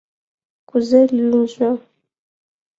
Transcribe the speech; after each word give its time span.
Кузе 0.69 1.01
лӱмжӧ?.. 1.15 1.71